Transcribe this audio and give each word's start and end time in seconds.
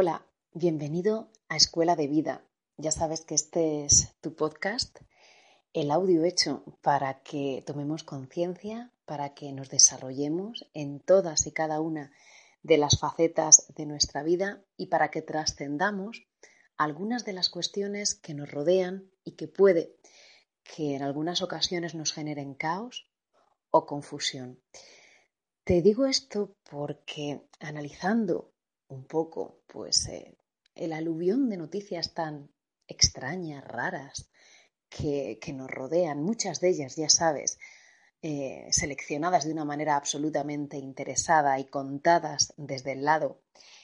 Hola, 0.00 0.24
bienvenido 0.52 1.28
a 1.48 1.56
Escuela 1.56 1.96
de 1.96 2.06
Vida. 2.06 2.44
Ya 2.76 2.92
sabes 2.92 3.22
que 3.22 3.34
este 3.34 3.84
es 3.84 4.14
tu 4.20 4.36
podcast, 4.36 4.96
el 5.72 5.90
audio 5.90 6.22
hecho 6.22 6.62
para 6.82 7.24
que 7.24 7.64
tomemos 7.66 8.04
conciencia, 8.04 8.92
para 9.06 9.34
que 9.34 9.52
nos 9.52 9.70
desarrollemos 9.70 10.70
en 10.72 11.00
todas 11.00 11.48
y 11.48 11.52
cada 11.52 11.80
una 11.80 12.12
de 12.62 12.78
las 12.78 13.00
facetas 13.00 13.66
de 13.74 13.86
nuestra 13.86 14.22
vida 14.22 14.64
y 14.76 14.86
para 14.86 15.10
que 15.10 15.20
trascendamos 15.20 16.28
algunas 16.76 17.24
de 17.24 17.32
las 17.32 17.50
cuestiones 17.50 18.14
que 18.14 18.34
nos 18.34 18.48
rodean 18.48 19.10
y 19.24 19.32
que 19.32 19.48
puede 19.48 19.96
que 20.62 20.94
en 20.94 21.02
algunas 21.02 21.42
ocasiones 21.42 21.96
nos 21.96 22.12
generen 22.12 22.54
caos 22.54 23.10
o 23.70 23.84
confusión. 23.84 24.62
Te 25.64 25.82
digo 25.82 26.06
esto 26.06 26.54
porque 26.70 27.48
analizando 27.58 28.52
un 28.88 29.04
poco, 29.04 29.62
pues, 29.66 30.08
eh, 30.08 30.36
el 30.74 30.92
aluvión 30.92 31.48
de 31.48 31.56
noticias 31.56 32.14
tan 32.14 32.50
extrañas, 32.86 33.64
raras, 33.64 34.30
que, 34.88 35.38
nos 35.54 35.70
rodean, 35.70 36.22
muchas 36.22 36.60
de 36.60 36.70
ellas, 36.70 36.96
ya 36.96 37.08
sabes, 37.08 37.58
eh, 38.22 38.66
seleccionadas 38.70 39.44
de 39.44 39.52
una 39.52 39.64
manera 39.64 39.96
absolutamente 39.96 40.78
interesada 40.78 41.58
y 41.60 41.66
contadas 41.66 42.54
desde 42.56 42.92
el 42.92 43.04
lado 43.04 43.42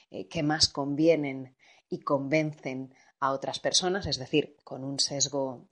eh, 0.09 0.27
que 0.27 0.43
más 0.43 0.67
convienen 0.67 1.55
y 1.89 1.99
convencen 1.99 2.93
a 3.19 3.31
otras 3.31 3.59
personas, 3.59 4.07
es 4.07 4.17
decir, 4.17 4.57
con 4.63 4.83
un 4.83 4.99
sesgo 4.99 5.67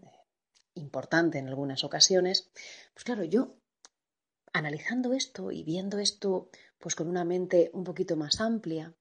importante 0.75 1.39
en 1.39 1.47
algunas 1.47 1.83
ocasiones, 1.83 2.51
pues 2.93 3.03
claro, 3.03 3.23
yo 3.23 3.57
analizando 4.53 5.13
esto 5.13 5.51
y 5.51 5.63
viendo 5.63 5.97
esto 5.99 6.49
pues 6.79 6.95
con 6.95 7.07
una 7.07 7.25
mente 7.25 7.69
un 7.73 7.83
poquito 7.83 8.15
más 8.15 8.39
amplia, 8.39 8.95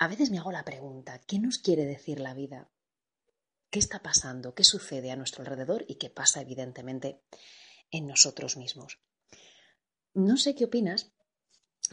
a 0.00 0.08
veces 0.08 0.30
me 0.30 0.38
hago 0.38 0.50
la 0.50 0.64
pregunta, 0.64 1.20
¿qué 1.26 1.38
nos 1.38 1.58
quiere 1.58 1.84
decir 1.84 2.20
la 2.20 2.32
vida? 2.32 2.70
¿Qué 3.68 3.78
está 3.78 4.02
pasando? 4.02 4.54
¿Qué 4.54 4.64
sucede 4.64 5.10
a 5.10 5.16
nuestro 5.16 5.42
alrededor? 5.42 5.84
Y 5.88 5.96
qué 5.96 6.08
pasa, 6.08 6.40
evidentemente, 6.40 7.22
en 7.90 8.06
nosotros 8.06 8.56
mismos. 8.56 8.98
No 10.14 10.38
sé 10.38 10.54
qué 10.54 10.64
opinas, 10.64 11.12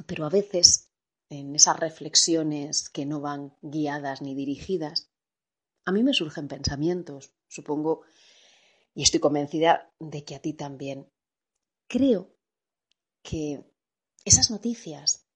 pero 0.05 0.25
a 0.25 0.29
veces 0.29 0.89
en 1.27 1.53
esas 1.53 1.77
reflexiones 1.77 2.89
que 2.89 3.05
no 3.05 3.19
van 3.19 3.57
guiadas 3.61 4.21
ni 4.21 4.35
dirigidas, 4.35 5.11
a 5.83 5.91
mí 5.91 6.01
me 6.01 6.13
surgen 6.13 6.47
pensamientos, 6.47 7.33
supongo, 7.49 8.03
y 8.93 9.03
estoy 9.03 9.19
convencida 9.19 9.93
de 9.99 10.23
que 10.23 10.35
a 10.35 10.41
ti 10.41 10.53
también. 10.53 11.11
Creo 11.87 12.33
que 13.21 13.69
esas 14.23 14.49
noticias, 14.49 15.27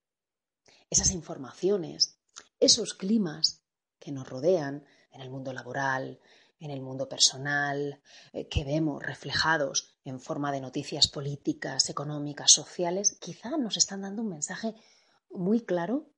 esas 0.90 1.12
informaciones, 1.12 2.21
esos 2.62 2.94
climas 2.94 3.66
que 4.00 4.12
nos 4.12 4.30
rodean 4.30 4.86
en 5.12 5.20
el 5.20 5.30
mundo 5.30 5.52
laboral, 5.52 6.22
en 6.60 6.70
el 6.70 6.80
mundo 6.80 7.10
personal, 7.10 8.02
eh, 8.34 8.48
que 8.48 8.64
vemos 8.64 9.04
reflejados 9.04 9.98
en 10.06 10.20
forma 10.20 10.52
de 10.52 10.62
noticias 10.62 11.08
políticas, 11.08 11.90
económicas, 11.90 12.52
sociales, 12.52 13.18
quizá 13.20 13.58
nos 13.58 13.78
están 13.78 14.02
dando 14.02 14.22
un 14.22 14.30
mensaje 14.30 14.76
muy 15.30 15.66
claro 15.66 16.14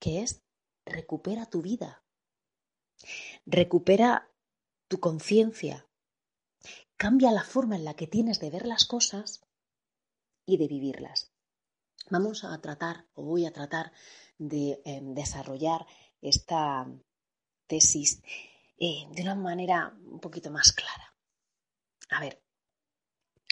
que 0.00 0.22
es 0.22 0.42
recupera 0.84 1.46
tu 1.46 1.62
vida, 1.62 2.04
recupera 3.46 4.30
tu 4.88 4.98
conciencia, 4.98 5.88
cambia 6.96 7.30
la 7.30 7.44
forma 7.44 7.76
en 7.76 7.84
la 7.84 7.94
que 7.94 8.06
tienes 8.06 8.40
de 8.40 8.50
ver 8.50 8.66
las 8.66 8.84
cosas 8.84 9.42
y 10.44 10.58
de 10.58 10.66
vivirlas. 10.66 11.35
Vamos 12.10 12.44
a 12.44 12.56
tratar, 12.60 13.06
o 13.14 13.22
voy 13.22 13.46
a 13.46 13.52
tratar, 13.52 13.92
de 14.38 14.80
em, 14.84 15.14
desarrollar 15.14 15.86
esta 16.20 16.86
tesis 17.66 18.22
eh, 18.78 19.06
de 19.10 19.22
una 19.22 19.34
manera 19.34 19.96
un 20.04 20.20
poquito 20.20 20.50
más 20.50 20.72
clara. 20.72 21.14
A 22.10 22.20
ver, 22.20 22.42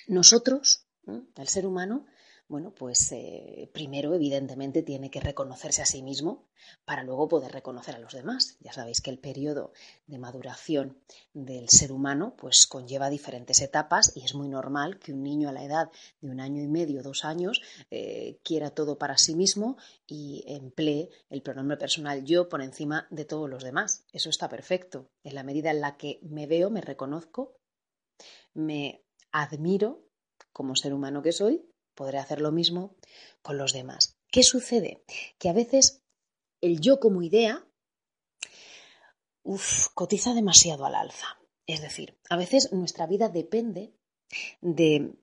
nosotros, 0.06 0.86
el 1.06 1.48
ser 1.48 1.66
humano, 1.66 2.06
bueno, 2.46 2.74
pues 2.74 3.10
eh, 3.12 3.70
primero 3.72 4.14
evidentemente 4.14 4.82
tiene 4.82 5.10
que 5.10 5.20
reconocerse 5.20 5.80
a 5.80 5.86
sí 5.86 6.02
mismo 6.02 6.46
para 6.84 7.02
luego 7.02 7.26
poder 7.26 7.52
reconocer 7.52 7.94
a 7.94 7.98
los 7.98 8.12
demás. 8.12 8.58
Ya 8.60 8.72
sabéis 8.72 9.00
que 9.00 9.10
el 9.10 9.18
periodo 9.18 9.72
de 10.06 10.18
maduración 10.18 10.98
del 11.32 11.68
ser 11.70 11.90
humano 11.90 12.34
pues 12.36 12.66
conlleva 12.66 13.08
diferentes 13.08 13.62
etapas 13.62 14.12
y 14.14 14.24
es 14.24 14.34
muy 14.34 14.48
normal 14.48 14.98
que 14.98 15.12
un 15.12 15.22
niño 15.22 15.48
a 15.48 15.52
la 15.52 15.64
edad 15.64 15.90
de 16.20 16.30
un 16.30 16.40
año 16.40 16.62
y 16.62 16.68
medio, 16.68 17.02
dos 17.02 17.24
años, 17.24 17.62
eh, 17.90 18.38
quiera 18.44 18.70
todo 18.70 18.98
para 18.98 19.16
sí 19.16 19.34
mismo 19.34 19.78
y 20.06 20.44
emplee 20.46 21.08
el 21.30 21.42
pronombre 21.42 21.78
personal 21.78 22.24
yo 22.24 22.50
por 22.50 22.60
encima 22.60 23.06
de 23.10 23.24
todos 23.24 23.48
los 23.48 23.64
demás. 23.64 24.04
Eso 24.12 24.28
está 24.28 24.50
perfecto. 24.50 25.08
En 25.22 25.34
la 25.34 25.44
medida 25.44 25.70
en 25.70 25.80
la 25.80 25.96
que 25.96 26.20
me 26.22 26.46
veo, 26.46 26.68
me 26.68 26.82
reconozco, 26.82 27.56
me 28.52 29.02
admiro 29.32 30.06
como 30.52 30.76
ser 30.76 30.92
humano 30.92 31.22
que 31.22 31.32
soy 31.32 31.73
podré 31.94 32.18
hacer 32.18 32.40
lo 32.40 32.52
mismo 32.52 32.96
con 33.42 33.58
los 33.58 33.72
demás. 33.72 34.16
¿Qué 34.30 34.42
sucede? 34.42 35.04
Que 35.38 35.48
a 35.48 35.52
veces 35.52 36.02
el 36.60 36.80
yo 36.80 36.98
como 37.00 37.22
idea 37.22 37.66
cotiza 39.94 40.34
demasiado 40.34 40.86
al 40.86 40.94
alza. 40.94 41.38
Es 41.66 41.80
decir, 41.80 42.18
a 42.28 42.36
veces 42.36 42.72
nuestra 42.72 43.06
vida 43.06 43.28
depende 43.28 43.94
de 44.60 45.14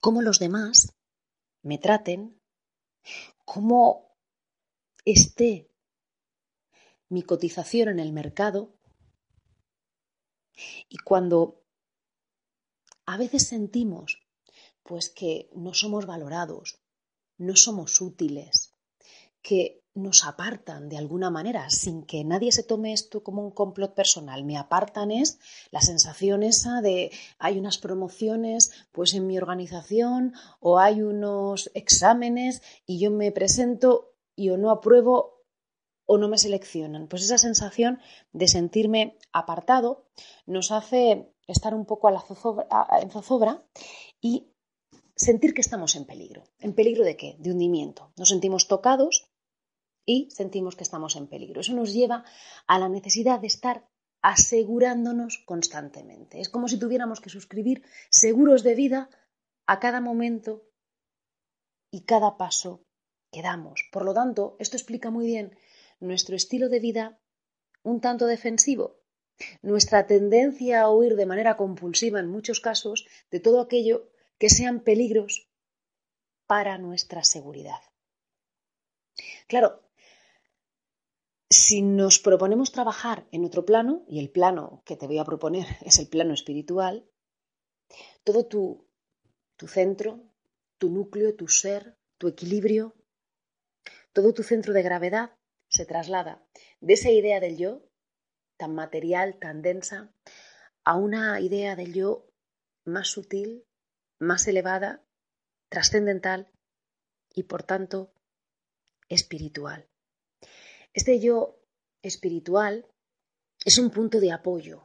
cómo 0.00 0.22
los 0.22 0.38
demás 0.38 0.94
me 1.62 1.78
traten, 1.78 2.40
cómo 3.44 4.16
esté 5.04 5.70
mi 7.08 7.22
cotización 7.22 7.88
en 7.88 7.98
el 7.98 8.12
mercado 8.12 8.74
y 10.88 10.98
cuando 10.98 11.62
a 13.04 13.16
veces 13.16 13.48
sentimos 13.48 14.21
pues 14.82 15.10
que 15.10 15.48
no 15.54 15.74
somos 15.74 16.06
valorados, 16.06 16.80
no 17.38 17.56
somos 17.56 18.00
útiles, 18.00 18.74
que 19.42 19.82
nos 19.94 20.24
apartan 20.24 20.88
de 20.88 20.96
alguna 20.96 21.30
manera, 21.30 21.68
sin 21.68 22.04
que 22.04 22.24
nadie 22.24 22.50
se 22.50 22.62
tome 22.62 22.92
esto 22.92 23.22
como 23.22 23.42
un 23.42 23.50
complot 23.50 23.94
personal. 23.94 24.44
Me 24.44 24.56
apartan 24.56 25.10
es 25.10 25.38
la 25.70 25.82
sensación 25.82 26.42
esa 26.42 26.80
de 26.80 27.10
hay 27.38 27.58
unas 27.58 27.78
promociones 27.78 28.72
pues 28.90 29.12
en 29.12 29.26
mi 29.26 29.36
organización 29.36 30.32
o 30.60 30.78
hay 30.78 31.02
unos 31.02 31.70
exámenes 31.74 32.62
y 32.86 33.00
yo 33.00 33.10
me 33.10 33.32
presento 33.32 34.14
y 34.34 34.48
o 34.48 34.56
no 34.56 34.70
apruebo 34.70 35.42
o 36.06 36.16
no 36.16 36.28
me 36.28 36.38
seleccionan. 36.38 37.06
Pues 37.06 37.22
esa 37.22 37.38
sensación 37.38 38.00
de 38.32 38.48
sentirme 38.48 39.18
apartado 39.32 40.06
nos 40.46 40.72
hace 40.72 41.34
estar 41.46 41.74
un 41.74 41.84
poco 41.84 42.08
a 42.08 42.12
la 42.12 42.24
en 43.02 43.10
zozobra 43.10 43.62
y 44.20 44.51
sentir 45.22 45.54
que 45.54 45.60
estamos 45.60 45.94
en 45.96 46.04
peligro. 46.04 46.44
¿En 46.58 46.74
peligro 46.74 47.04
de 47.04 47.16
qué? 47.16 47.36
De 47.38 47.50
hundimiento. 47.52 48.12
Nos 48.16 48.30
sentimos 48.30 48.68
tocados 48.68 49.30
y 50.04 50.28
sentimos 50.30 50.76
que 50.76 50.82
estamos 50.82 51.16
en 51.16 51.28
peligro. 51.28 51.60
Eso 51.60 51.74
nos 51.74 51.92
lleva 51.92 52.24
a 52.66 52.78
la 52.78 52.88
necesidad 52.88 53.40
de 53.40 53.46
estar 53.46 53.88
asegurándonos 54.20 55.38
constantemente. 55.46 56.40
Es 56.40 56.48
como 56.48 56.68
si 56.68 56.78
tuviéramos 56.78 57.20
que 57.20 57.30
suscribir 57.30 57.82
seguros 58.10 58.62
de 58.62 58.74
vida 58.74 59.10
a 59.66 59.80
cada 59.80 60.00
momento 60.00 60.64
y 61.90 62.02
cada 62.02 62.36
paso 62.36 62.84
que 63.30 63.42
damos. 63.42 63.88
Por 63.92 64.04
lo 64.04 64.14
tanto, 64.14 64.56
esto 64.58 64.76
explica 64.76 65.10
muy 65.10 65.26
bien 65.26 65.56
nuestro 66.00 66.36
estilo 66.36 66.68
de 66.68 66.80
vida 66.80 67.20
un 67.82 68.00
tanto 68.00 68.26
defensivo, 68.26 69.00
nuestra 69.62 70.06
tendencia 70.06 70.82
a 70.82 70.90
huir 70.90 71.16
de 71.16 71.26
manera 71.26 71.56
compulsiva 71.56 72.20
en 72.20 72.28
muchos 72.28 72.60
casos 72.60 73.06
de 73.30 73.40
todo 73.40 73.60
aquello 73.60 74.11
que 74.42 74.50
sean 74.50 74.80
peligros 74.80 75.48
para 76.48 76.76
nuestra 76.76 77.22
seguridad. 77.22 77.78
Claro, 79.46 79.88
si 81.48 81.80
nos 81.80 82.18
proponemos 82.18 82.72
trabajar 82.72 83.28
en 83.30 83.44
otro 83.44 83.64
plano, 83.64 84.04
y 84.08 84.18
el 84.18 84.32
plano 84.32 84.82
que 84.84 84.96
te 84.96 85.06
voy 85.06 85.18
a 85.18 85.24
proponer 85.24 85.64
es 85.82 86.00
el 86.00 86.08
plano 86.08 86.34
espiritual, 86.34 87.08
todo 88.24 88.44
tu, 88.44 88.90
tu 89.54 89.68
centro, 89.68 90.18
tu 90.76 90.90
núcleo, 90.90 91.36
tu 91.36 91.46
ser, 91.46 91.96
tu 92.18 92.26
equilibrio, 92.26 92.96
Todo 94.12 94.34
tu 94.34 94.42
centro 94.42 94.72
de 94.72 94.82
gravedad 94.82 95.38
se 95.68 95.86
traslada 95.86 96.44
de 96.80 96.94
esa 96.94 97.12
idea 97.12 97.38
del 97.38 97.58
yo, 97.58 97.88
tan 98.56 98.74
material, 98.74 99.38
tan 99.38 99.62
densa, 99.62 100.12
a 100.82 100.96
una 100.96 101.40
idea 101.40 101.76
del 101.76 101.94
yo 101.94 102.26
más 102.84 103.06
sutil, 103.06 103.64
más 104.22 104.46
elevada, 104.46 105.04
trascendental 105.68 106.48
y 107.34 107.44
por 107.44 107.64
tanto 107.64 108.12
espiritual. 109.08 109.88
Este 110.94 111.18
yo 111.18 111.58
espiritual 112.02 112.86
es 113.64 113.78
un 113.78 113.90
punto 113.90 114.20
de 114.20 114.32
apoyo, 114.32 114.84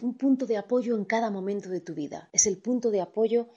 un 0.00 0.16
punto 0.16 0.46
de 0.46 0.56
apoyo 0.56 0.96
en 0.96 1.04
cada 1.04 1.30
momento 1.30 1.68
de 1.68 1.80
tu 1.80 1.94
vida. 1.94 2.30
Es 2.32 2.46
el 2.46 2.58
punto 2.58 2.90
de 2.90 3.00
apoyo 3.00 3.48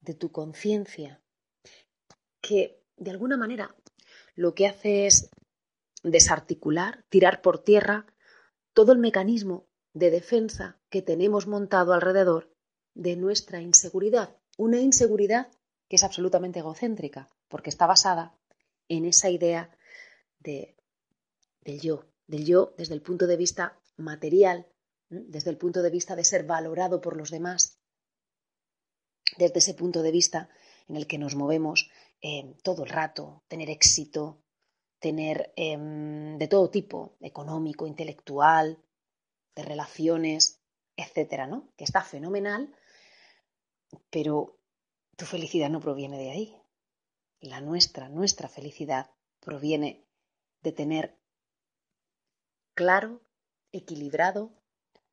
de 0.00 0.14
tu 0.14 0.30
conciencia, 0.30 1.20
que 2.40 2.84
de 2.96 3.10
alguna 3.10 3.36
manera 3.36 3.74
lo 4.34 4.54
que 4.54 4.68
hace 4.68 5.06
es 5.06 5.30
desarticular, 6.04 7.04
tirar 7.08 7.42
por 7.42 7.58
tierra 7.58 8.06
todo 8.72 8.92
el 8.92 8.98
mecanismo 8.98 9.66
de 9.94 10.10
defensa 10.10 10.80
que 10.90 11.02
tenemos 11.02 11.48
montado 11.48 11.92
alrededor 11.92 12.54
de 12.98 13.14
nuestra 13.14 13.60
inseguridad. 13.60 14.36
Una 14.56 14.80
inseguridad 14.80 15.48
que 15.88 15.96
es 15.96 16.02
absolutamente 16.02 16.58
egocéntrica, 16.58 17.28
porque 17.48 17.70
está 17.70 17.86
basada 17.86 18.36
en 18.88 19.04
esa 19.04 19.30
idea 19.30 19.70
de, 20.40 20.76
del 21.60 21.80
yo, 21.80 22.04
del 22.26 22.44
yo 22.44 22.74
desde 22.76 22.94
el 22.94 23.00
punto 23.00 23.28
de 23.28 23.36
vista 23.36 23.78
material, 23.96 24.66
desde 25.08 25.50
el 25.50 25.56
punto 25.56 25.80
de 25.80 25.90
vista 25.90 26.16
de 26.16 26.24
ser 26.24 26.44
valorado 26.44 27.00
por 27.00 27.16
los 27.16 27.30
demás, 27.30 27.78
desde 29.38 29.60
ese 29.60 29.74
punto 29.74 30.02
de 30.02 30.10
vista 30.10 30.50
en 30.88 30.96
el 30.96 31.06
que 31.06 31.18
nos 31.18 31.36
movemos 31.36 31.90
eh, 32.20 32.56
todo 32.64 32.82
el 32.82 32.90
rato, 32.90 33.44
tener 33.46 33.70
éxito, 33.70 34.42
tener 34.98 35.52
em, 35.54 36.36
de 36.36 36.48
todo 36.48 36.68
tipo, 36.68 37.16
económico, 37.20 37.86
intelectual, 37.86 38.82
de 39.54 39.62
relaciones, 39.62 40.60
etcétera, 40.96 41.46
¿no? 41.46 41.72
Que 41.76 41.84
está 41.84 42.02
fenomenal, 42.02 42.74
pero 44.10 44.58
tu 45.16 45.24
felicidad 45.24 45.70
no 45.70 45.80
proviene 45.80 46.18
de 46.18 46.30
ahí. 46.30 46.62
La 47.40 47.60
nuestra, 47.60 48.08
nuestra 48.08 48.48
felicidad 48.48 49.10
proviene 49.40 50.06
de 50.62 50.72
tener 50.72 51.18
claro, 52.74 53.20
equilibrado 53.72 54.52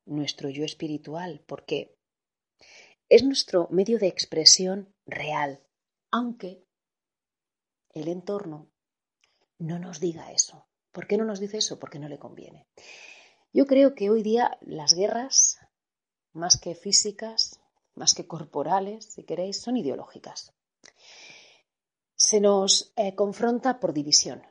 nuestro 0.06 0.50
yo 0.50 0.64
espiritual, 0.64 1.44
porque 1.48 1.98
es 3.10 3.24
nuestro 3.24 3.68
medio 3.70 4.00
de 4.00 4.08
expresión 4.08 4.94
real, 5.06 5.64
aunque 6.12 6.66
el 7.94 8.08
entorno 8.08 8.72
no 9.58 9.80
nos 9.80 10.00
diga 10.00 10.32
eso. 10.32 10.68
¿Por 10.92 11.08
qué 11.08 11.18
no 11.18 11.26
nos 11.26 11.40
dice 11.40 11.58
eso? 11.58 11.80
Porque 11.80 12.00
no 12.00 12.08
le 12.08 12.20
conviene. 12.20 12.68
Yo 13.54 13.66
creo 13.66 13.96
que 13.96 14.10
hoy 14.10 14.22
día 14.22 14.58
las 14.62 14.94
guerras, 14.94 15.58
más 16.34 16.58
que 16.58 16.76
físicas, 16.76 17.60
más 17.96 18.14
que 18.14 18.28
corporales, 18.28 19.06
si 19.06 19.24
queréis, 19.24 19.62
son 19.62 19.78
ideológicas. 19.78 20.54
Se 22.16 22.40
nos 22.40 22.94
eh, 22.96 23.16
confronta 23.16 23.80
por 23.80 23.94
división. 23.94 24.44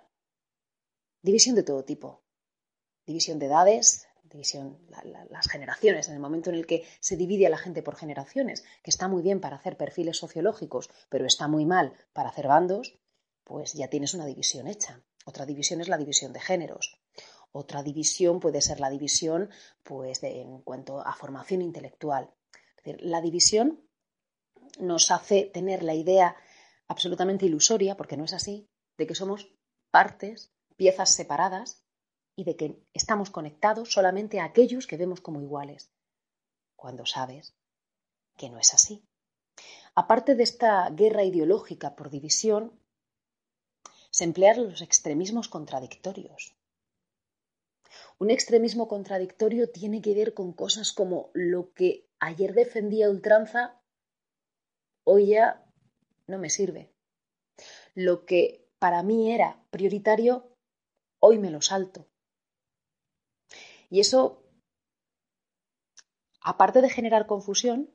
División 1.22 1.54
de 1.54 1.62
todo 1.62 1.84
tipo. 1.84 2.22
División 3.06 3.38
de 3.38 3.46
edades, 3.46 4.06
división, 4.34 4.78
las 5.30 5.48
generaciones, 5.48 6.08
en 6.08 6.14
el 6.14 6.20
momento 6.20 6.50
en 6.50 6.56
el 6.56 6.66
que 6.66 6.84
se 7.00 7.16
divide 7.16 7.46
a 7.46 7.50
la 7.50 7.58
gente 7.58 7.82
por 7.82 7.96
generaciones, 7.96 8.64
que 8.82 8.90
está 8.90 9.08
muy 9.08 9.22
bien 9.22 9.40
para 9.40 9.56
hacer 9.56 9.76
perfiles 9.76 10.16
sociológicos, 10.16 10.90
pero 11.08 11.24
está 11.24 11.46
muy 11.48 11.64
mal 11.64 11.94
para 12.12 12.30
hacer 12.30 12.48
bandos, 12.48 12.98
pues 13.44 13.74
ya 13.74 13.88
tienes 13.88 14.14
una 14.14 14.26
división 14.26 14.66
hecha. 14.66 15.02
Otra 15.24 15.46
división 15.46 15.80
es 15.80 15.88
la 15.88 15.98
división 15.98 16.32
de 16.32 16.40
géneros. 16.40 17.00
Otra 17.52 17.82
división 17.82 18.40
puede 18.40 18.60
ser 18.60 18.80
la 18.80 18.90
división 18.90 19.50
pues, 19.82 20.22
en 20.22 20.60
cuanto 20.62 21.00
a 21.00 21.14
formación 21.14 21.62
intelectual. 21.62 22.34
La 23.00 23.20
división 23.20 23.80
nos 24.78 25.10
hace 25.10 25.44
tener 25.44 25.82
la 25.82 25.94
idea 25.94 26.36
absolutamente 26.86 27.46
ilusoria, 27.46 27.96
porque 27.96 28.16
no 28.16 28.24
es 28.24 28.32
así, 28.32 28.68
de 28.96 29.06
que 29.06 29.14
somos 29.14 29.54
partes, 29.90 30.52
piezas 30.76 31.14
separadas 31.14 31.84
y 32.36 32.44
de 32.44 32.56
que 32.56 32.82
estamos 32.92 33.30
conectados 33.30 33.92
solamente 33.92 34.40
a 34.40 34.44
aquellos 34.44 34.86
que 34.86 34.96
vemos 34.96 35.20
como 35.20 35.40
iguales, 35.40 35.92
cuando 36.76 37.06
sabes 37.06 37.54
que 38.36 38.50
no 38.50 38.58
es 38.58 38.74
así. 38.74 39.04
Aparte 39.94 40.34
de 40.34 40.42
esta 40.42 40.90
guerra 40.90 41.22
ideológica 41.24 41.94
por 41.94 42.10
división, 42.10 42.80
se 44.10 44.24
emplean 44.24 44.68
los 44.68 44.82
extremismos 44.82 45.48
contradictorios. 45.48 46.56
Un 48.18 48.30
extremismo 48.30 48.88
contradictorio 48.88 49.70
tiene 49.70 50.00
que 50.00 50.14
ver 50.14 50.34
con 50.34 50.52
cosas 50.52 50.92
como 50.92 51.30
lo 51.34 51.72
que 51.72 52.08
ayer 52.20 52.54
defendía 52.54 53.10
ultranza, 53.10 53.80
hoy 55.04 55.28
ya 55.28 55.64
no 56.26 56.38
me 56.38 56.50
sirve. 56.50 56.92
Lo 57.94 58.24
que 58.24 58.68
para 58.78 59.02
mí 59.02 59.32
era 59.32 59.64
prioritario, 59.70 60.56
hoy 61.20 61.38
me 61.38 61.50
lo 61.50 61.60
salto. 61.60 62.06
Y 63.90 64.00
eso, 64.00 64.42
aparte 66.40 66.80
de 66.82 66.90
generar 66.90 67.26
confusión, 67.26 67.90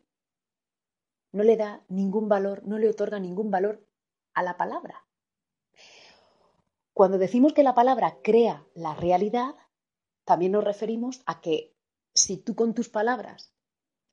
no 1.31 1.44
le 1.44 1.57
da 1.57 1.83
ningún 1.88 2.27
valor, 2.27 2.66
no 2.66 2.77
le 2.77 2.89
otorga 2.89 3.19
ningún 3.19 3.51
valor 3.51 3.86
a 4.33 4.44
la 4.44 4.57
palabra. 4.57 5.06
Cuando 6.94 7.18
decimos 7.18 7.54
que 7.54 7.63
la 7.63 7.75
palabra 7.75 8.18
crea 8.21 8.66
la 8.74 8.94
realidad, 8.95 9.56
también 10.29 10.51
nos 10.51 10.63
referimos 10.63 11.23
a 11.25 11.41
que 11.41 11.75
si 12.13 12.37
tú 12.37 12.53
con 12.53 12.75
tus 12.75 12.87
palabras 12.87 13.51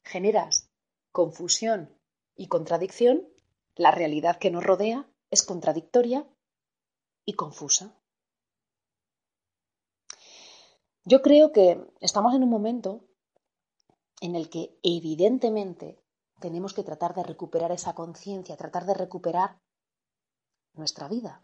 generas 0.02 0.70
confusión 1.12 1.94
y 2.34 2.48
contradicción, 2.48 3.28
la 3.74 3.90
realidad 3.90 4.38
que 4.38 4.50
nos 4.50 4.64
rodea 4.64 5.06
es 5.30 5.42
contradictoria 5.42 6.26
y 7.26 7.34
confusa. 7.34 8.00
Yo 11.04 11.20
creo 11.20 11.52
que 11.52 11.86
estamos 12.00 12.34
en 12.34 12.44
un 12.44 12.48
momento 12.48 13.04
en 14.22 14.36
el 14.36 14.48
que 14.48 14.78
evidentemente 14.82 16.02
tenemos 16.40 16.72
que 16.72 16.82
tratar 16.82 17.14
de 17.14 17.24
recuperar 17.24 17.72
esa 17.72 17.94
conciencia, 17.94 18.56
tratar 18.56 18.86
de 18.86 18.94
recuperar 18.94 19.60
nuestra 20.72 21.08
vida, 21.08 21.42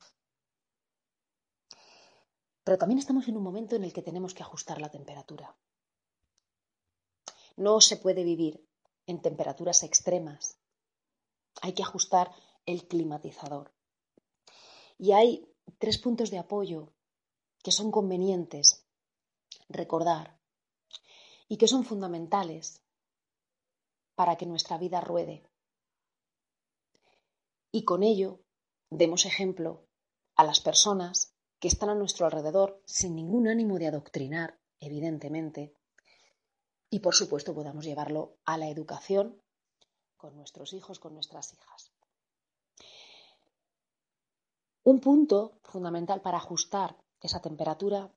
pero 2.65 2.79
también 2.79 2.99
estamos 2.99 3.29
en 3.29 3.37
un 3.37 3.43
momento 3.43 3.77
en 3.77 3.85
el 3.85 3.93
que 3.93 4.03
tenemos 4.03 4.35
que 4.35 4.43
ajustar 4.43 4.81
la 4.81 4.91
temperatura. 4.91 5.57
No 7.57 7.81
se 7.81 7.97
puede 7.97 8.25
vivir 8.25 8.67
en 9.07 9.21
temperaturas 9.21 9.83
extremas. 9.83 10.59
Hay 11.61 11.75
que 11.75 11.83
ajustar 11.83 12.31
el 12.67 12.87
climatizador. 12.87 13.73
Y 14.99 15.13
hay 15.13 15.49
tres 15.79 15.99
puntos 15.99 16.31
de 16.31 16.39
apoyo 16.39 16.93
que 17.63 17.73
son 17.73 17.91
convenientes 17.91 18.87
recordar 19.69 20.39
y 21.49 21.57
que 21.57 21.69
son 21.69 21.85
fundamentales 21.85 22.83
para 24.15 24.37
que 24.37 24.47
nuestra 24.47 24.79
vida 24.79 25.01
ruede. 25.01 25.49
Y 27.71 27.85
con 27.85 28.03
ello 28.03 28.41
demos 28.91 29.25
ejemplo 29.25 29.87
a 30.37 30.45
las 30.45 30.61
personas 30.61 31.32
que 31.63 31.69
están 31.69 31.91
a 31.91 31.95
nuestro 31.95 32.27
alrededor 32.27 32.83
sin 32.87 33.15
ningún 33.15 33.47
ánimo 33.47 33.79
de 33.79 33.87
adoctrinar, 33.87 34.59
evidentemente, 34.81 35.77
y 36.91 36.99
por 36.99 37.15
supuesto 37.15 37.55
podamos 37.55 37.85
llevarlo 37.85 38.37
a 38.45 38.59
la 38.59 38.69
educación 38.69 39.41
con 40.17 40.35
nuestros 40.35 40.73
hijos, 40.73 40.99
con 40.99 41.15
nuestras 41.15 41.55
hijas. 41.55 41.93
Un 44.83 44.99
punto 44.99 45.61
fundamental 45.63 46.21
para 46.21 46.39
ajustar 46.39 46.97
esa 47.21 47.41
temperatura 47.41 48.13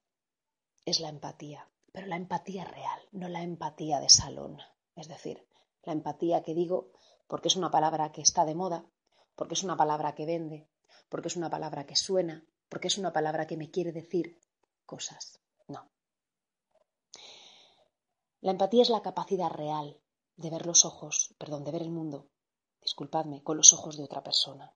es 0.84 1.00
la 1.00 1.10
empatía, 1.10 1.70
pero 1.92 2.08
la 2.08 2.16
empatía 2.16 2.66
real, 2.66 3.00
no 3.12 3.30
la 3.30 3.44
empatía 3.44 4.00
de 4.00 4.10
salón. 4.10 4.58
Es 4.96 5.08
decir, 5.08 5.48
la 5.84 5.94
empatía 5.94 6.42
que 6.42 6.56
digo 6.56 6.90
porque 7.28 7.50
es 7.50 7.56
una 7.56 7.70
palabra 7.70 8.12
que 8.12 8.22
está 8.22 8.44
de 8.44 8.56
moda, 8.56 8.90
porque 9.36 9.54
es 9.54 9.62
una 9.62 9.78
palabra 9.78 10.16
que 10.16 10.25
vende, 10.25 10.68
porque 11.10 11.28
es 11.28 11.36
una 11.36 11.52
palabra 11.52 11.86
que 11.86 11.96
suena, 11.96 12.44
porque 12.69 12.88
es 12.88 12.98
una 12.98 13.13
palabra 13.13 13.48
que 13.48 13.57
me 13.57 13.72
quiere 13.72 13.91
decir 13.91 14.39
cosas. 14.86 15.39
No. 15.67 15.89
La 18.41 18.51
empatía 18.51 18.81
es 18.81 18.89
la 18.89 19.01
capacidad 19.01 19.50
real 19.50 20.00
de 20.38 20.50
ver 20.50 20.65
los 20.65 20.86
ojos, 20.86 21.34
perdón, 21.38 21.63
de 21.63 21.72
ver 21.72 21.81
el 21.81 21.91
mundo, 21.91 22.29
disculpadme, 22.81 23.43
con 23.43 23.57
los 23.57 23.74
ojos 23.74 23.98
de 23.98 24.03
otra 24.03 24.24
persona. 24.24 24.74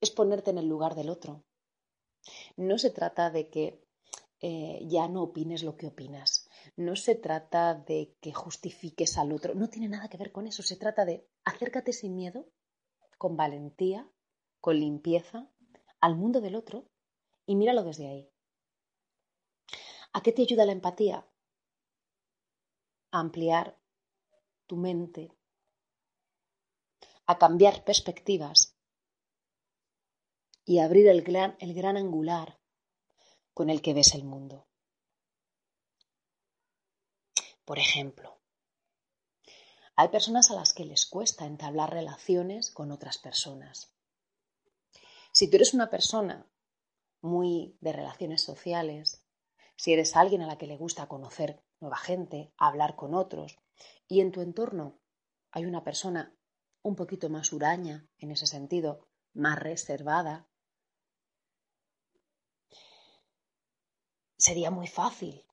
Es 0.00 0.10
ponerte 0.10 0.50
en 0.50 0.58
el 0.58 0.66
lugar 0.66 0.94
del 0.94 1.10
otro. 1.10 1.44
No 2.56 2.78
se 2.78 2.90
trata 2.90 3.30
de 3.30 3.48
que 3.50 3.86
eh, 4.40 4.80
ya 4.86 5.08
no 5.08 5.22
opines 5.22 5.62
lo 5.62 5.76
que 5.76 5.86
opinas. 5.86 6.48
No 6.76 6.96
se 6.96 7.14
trata 7.14 7.74
de 7.74 8.16
que 8.20 8.32
justifiques 8.32 9.16
al 9.16 9.32
otro. 9.32 9.54
No 9.54 9.68
tiene 9.68 9.88
nada 9.88 10.08
que 10.08 10.18
ver 10.18 10.32
con 10.32 10.46
eso. 10.46 10.62
Se 10.62 10.76
trata 10.76 11.04
de 11.04 11.26
acércate 11.44 11.92
sin 11.92 12.14
miedo, 12.14 12.48
con 13.18 13.36
valentía, 13.36 14.10
con 14.60 14.78
limpieza, 14.78 15.48
al 16.00 16.16
mundo 16.16 16.40
del 16.40 16.56
otro 16.56 16.88
y 17.46 17.56
míralo 17.56 17.84
desde 17.84 18.08
ahí. 18.08 18.30
¿A 20.12 20.20
qué 20.22 20.32
te 20.32 20.42
ayuda 20.42 20.66
la 20.66 20.72
empatía? 20.72 21.26
A 23.10 23.20
ampliar 23.20 23.78
tu 24.66 24.76
mente, 24.76 25.32
a 27.26 27.38
cambiar 27.38 27.84
perspectivas 27.84 28.76
y 30.64 30.80
abrir 30.80 31.06
el 31.06 31.22
gran, 31.22 31.56
el 31.60 31.72
gran 31.74 31.96
angular 31.96 32.58
con 33.54 33.70
el 33.70 33.80
que 33.80 33.94
ves 33.94 34.14
el 34.14 34.24
mundo. 34.24 34.66
Por 37.64 37.78
ejemplo, 37.78 38.38
hay 39.96 40.08
personas 40.08 40.50
a 40.50 40.54
las 40.54 40.72
que 40.72 40.84
les 40.84 41.06
cuesta 41.06 41.46
entablar 41.46 41.90
relaciones 41.90 42.70
con 42.70 42.92
otras 42.92 43.18
personas. 43.18 43.92
Si 45.32 45.48
tú 45.48 45.56
eres 45.56 45.74
una 45.74 45.88
persona 45.88 46.46
muy 47.20 47.76
de 47.80 47.92
relaciones 47.92 48.42
sociales, 48.42 49.24
si 49.76 49.92
eres 49.92 50.16
alguien 50.16 50.42
a 50.42 50.46
la 50.46 50.58
que 50.58 50.66
le 50.66 50.76
gusta 50.76 51.08
conocer 51.08 51.62
nueva 51.80 51.96
gente, 51.96 52.52
hablar 52.56 52.96
con 52.96 53.14
otros, 53.14 53.58
y 54.08 54.20
en 54.20 54.32
tu 54.32 54.40
entorno 54.40 54.98
hay 55.50 55.66
una 55.66 55.84
persona 55.84 56.34
un 56.82 56.96
poquito 56.96 57.28
más 57.28 57.52
huraña 57.52 58.08
en 58.18 58.30
ese 58.30 58.46
sentido, 58.46 59.08
más 59.34 59.58
reservada, 59.58 60.48
sería 64.38 64.70
muy 64.70 64.86
fácil 64.86 65.44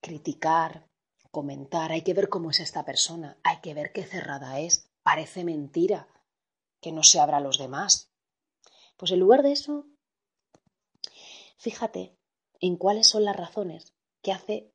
criticar, 0.00 0.88
comentar, 1.30 1.92
hay 1.92 2.02
que 2.02 2.14
ver 2.14 2.28
cómo 2.28 2.50
es 2.50 2.60
esta 2.60 2.84
persona, 2.84 3.38
hay 3.42 3.60
que 3.60 3.74
ver 3.74 3.92
qué 3.92 4.04
cerrada 4.04 4.60
es, 4.60 4.90
parece 5.02 5.44
mentira 5.44 6.08
que 6.80 6.92
no 6.92 7.02
se 7.02 7.20
abra 7.20 7.38
a 7.38 7.40
los 7.40 7.58
demás. 7.58 8.10
Pues 8.96 9.12
en 9.12 9.20
lugar 9.20 9.42
de 9.42 9.52
eso, 9.52 9.86
fíjate 11.60 12.16
en 12.58 12.76
cuáles 12.76 13.06
son 13.06 13.24
las 13.24 13.36
razones 13.36 13.94
que, 14.22 14.32
hace, 14.32 14.72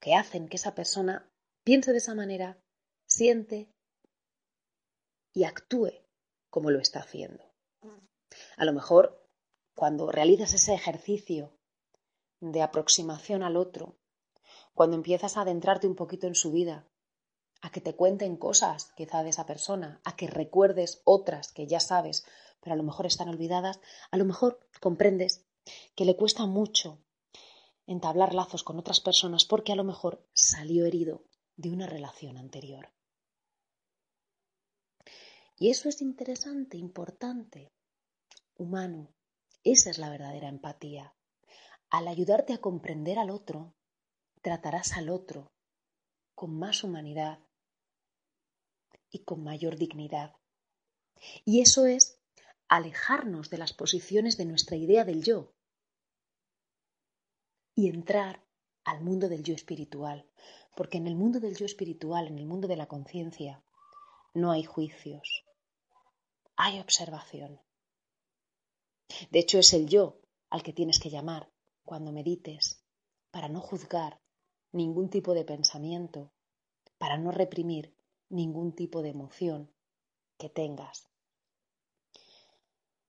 que 0.00 0.14
hacen 0.14 0.48
que 0.48 0.56
esa 0.56 0.74
persona 0.74 1.32
piense 1.64 1.92
de 1.92 1.98
esa 1.98 2.14
manera, 2.14 2.62
siente 3.06 3.72
y 5.32 5.44
actúe 5.44 5.92
como 6.50 6.70
lo 6.70 6.78
está 6.78 7.00
haciendo. 7.00 7.42
A 8.58 8.64
lo 8.66 8.72
mejor, 8.74 9.26
cuando 9.74 10.12
realizas 10.12 10.52
ese 10.52 10.74
ejercicio 10.74 11.58
de 12.40 12.60
aproximación 12.62 13.42
al 13.42 13.56
otro, 13.56 13.96
cuando 14.74 14.94
empiezas 14.94 15.36
a 15.36 15.42
adentrarte 15.42 15.86
un 15.86 15.96
poquito 15.96 16.26
en 16.26 16.34
su 16.34 16.52
vida, 16.52 16.86
a 17.62 17.70
que 17.70 17.80
te 17.80 17.96
cuenten 17.96 18.36
cosas 18.36 18.92
quizá 18.94 19.22
de 19.22 19.30
esa 19.30 19.46
persona, 19.46 20.00
a 20.04 20.16
que 20.16 20.26
recuerdes 20.26 21.00
otras 21.04 21.50
que 21.50 21.66
ya 21.66 21.80
sabes, 21.80 22.26
pero 22.60 22.74
a 22.74 22.76
lo 22.76 22.82
mejor 22.82 23.06
están 23.06 23.28
olvidadas, 23.28 23.80
a 24.10 24.16
lo 24.18 24.26
mejor 24.26 24.60
comprendes 24.80 25.47
que 25.94 26.04
le 26.04 26.16
cuesta 26.16 26.46
mucho 26.46 26.98
entablar 27.86 28.34
lazos 28.34 28.64
con 28.64 28.78
otras 28.78 29.00
personas 29.00 29.44
porque 29.44 29.72
a 29.72 29.76
lo 29.76 29.84
mejor 29.84 30.26
salió 30.32 30.84
herido 30.84 31.24
de 31.56 31.70
una 31.70 31.86
relación 31.86 32.36
anterior. 32.36 32.92
Y 35.56 35.70
eso 35.70 35.88
es 35.88 36.02
interesante, 36.02 36.76
importante, 36.76 37.72
humano. 38.56 39.12
Esa 39.64 39.90
es 39.90 39.98
la 39.98 40.10
verdadera 40.10 40.48
empatía. 40.48 41.14
Al 41.90 42.06
ayudarte 42.06 42.52
a 42.52 42.60
comprender 42.60 43.18
al 43.18 43.30
otro, 43.30 43.74
tratarás 44.42 44.92
al 44.92 45.08
otro 45.08 45.50
con 46.34 46.56
más 46.56 46.84
humanidad 46.84 47.40
y 49.10 49.24
con 49.24 49.42
mayor 49.42 49.76
dignidad. 49.76 50.36
Y 51.44 51.60
eso 51.60 51.86
es 51.86 52.20
alejarnos 52.68 53.50
de 53.50 53.58
las 53.58 53.72
posiciones 53.72 54.36
de 54.36 54.44
nuestra 54.44 54.76
idea 54.76 55.04
del 55.04 55.24
yo 55.24 55.54
y 57.78 57.88
entrar 57.88 58.42
al 58.82 59.02
mundo 59.02 59.28
del 59.28 59.44
yo 59.44 59.54
espiritual, 59.54 60.26
porque 60.74 60.98
en 60.98 61.06
el 61.06 61.14
mundo 61.14 61.38
del 61.38 61.56
yo 61.56 61.64
espiritual, 61.64 62.26
en 62.26 62.36
el 62.36 62.44
mundo 62.44 62.66
de 62.66 62.74
la 62.74 62.86
conciencia, 62.86 63.62
no 64.34 64.50
hay 64.50 64.64
juicios, 64.64 65.44
hay 66.56 66.80
observación. 66.80 67.60
De 69.30 69.38
hecho, 69.38 69.60
es 69.60 69.72
el 69.74 69.86
yo 69.86 70.18
al 70.50 70.64
que 70.64 70.72
tienes 70.72 70.98
que 70.98 71.08
llamar 71.08 71.52
cuando 71.84 72.10
medites, 72.10 72.82
para 73.30 73.48
no 73.48 73.60
juzgar 73.60 74.20
ningún 74.72 75.08
tipo 75.08 75.32
de 75.32 75.44
pensamiento, 75.44 76.32
para 76.98 77.16
no 77.16 77.30
reprimir 77.30 77.94
ningún 78.28 78.72
tipo 78.72 79.02
de 79.02 79.10
emoción 79.10 79.70
que 80.36 80.48
tengas. 80.48 81.06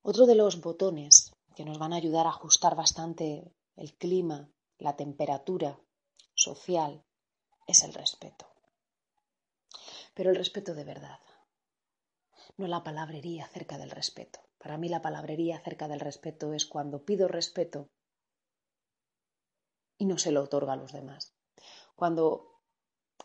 Otro 0.03 0.27
de 0.27 0.35
los 0.35 0.61
botones 0.61 1.33
que 1.55 1.65
nos 1.65 1.79
van 1.79 1.91
a 1.91 1.95
ayudar 1.95 2.27
a 2.27 2.29
ajustar 2.29 2.75
bastante 2.75 3.51
el 3.75 3.95
clima, 3.95 4.47
la 4.79 4.95
temperatura 4.95 5.79
social, 6.33 7.05
es 7.67 7.83
el 7.83 7.93
respeto. 7.93 8.47
Pero 10.15 10.31
el 10.31 10.35
respeto 10.35 10.73
de 10.73 10.83
verdad, 10.83 11.19
no 12.57 12.67
la 12.67 12.83
palabrería 12.83 13.45
acerca 13.45 13.77
del 13.77 13.91
respeto. 13.91 14.39
Para 14.57 14.77
mí 14.77 14.89
la 14.89 15.01
palabrería 15.01 15.57
acerca 15.57 15.87
del 15.87 15.99
respeto 15.99 16.53
es 16.53 16.65
cuando 16.65 17.05
pido 17.05 17.27
respeto 17.27 17.89
y 19.97 20.05
no 20.05 20.17
se 20.17 20.31
lo 20.31 20.43
otorga 20.43 20.73
a 20.73 20.77
los 20.77 20.93
demás. 20.93 21.35
Cuando 21.95 22.61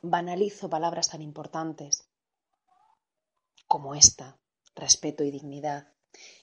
banalizo 0.03 0.69
palabras 0.69 1.09
tan 1.09 1.23
importantes 1.23 2.11
como 3.67 3.95
esta, 3.95 4.39
respeto 4.75 5.25
y 5.25 5.31
dignidad, 5.31 5.95